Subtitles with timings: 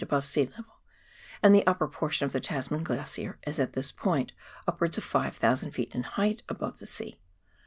[0.03, 0.79] above sea level,
[1.43, 4.31] and the upper portion of the Tasman Glacier is at this point
[4.67, 5.91] upwards of 5,000 ft.
[5.93, 7.19] in height above the sea.